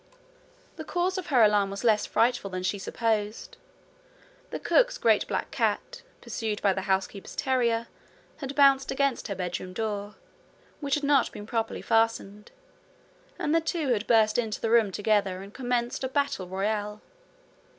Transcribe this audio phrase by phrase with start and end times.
[0.77, 3.57] The cause of her alarm was less frightful than she supposed.
[4.49, 7.85] The cook's great black cat, pursued by the housekeeper's terrier,
[8.37, 10.15] had bounced against her bedroom door,
[10.79, 12.49] which had not been properly fastened,
[13.37, 16.99] and the two had burst into the room together and commenced a battle royal.